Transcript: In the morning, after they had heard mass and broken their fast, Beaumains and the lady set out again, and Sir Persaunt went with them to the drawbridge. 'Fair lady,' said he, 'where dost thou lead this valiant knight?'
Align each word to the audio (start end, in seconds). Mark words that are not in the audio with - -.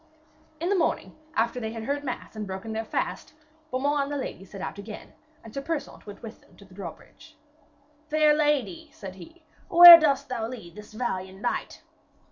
In 0.59 0.69
the 0.69 0.75
morning, 0.75 1.15
after 1.35 1.59
they 1.59 1.73
had 1.73 1.83
heard 1.83 2.03
mass 2.03 2.35
and 2.35 2.47
broken 2.47 2.73
their 2.73 2.83
fast, 2.83 3.35
Beaumains 3.71 4.01
and 4.01 4.11
the 4.11 4.17
lady 4.17 4.43
set 4.43 4.59
out 4.59 4.79
again, 4.79 5.13
and 5.43 5.53
Sir 5.53 5.61
Persaunt 5.61 6.07
went 6.07 6.23
with 6.23 6.41
them 6.41 6.57
to 6.57 6.65
the 6.65 6.73
drawbridge. 6.73 7.37
'Fair 8.09 8.33
lady,' 8.33 8.89
said 8.91 9.13
he, 9.13 9.43
'where 9.69 9.99
dost 9.99 10.27
thou 10.27 10.47
lead 10.47 10.73
this 10.73 10.93
valiant 10.93 11.39
knight?' 11.41 11.83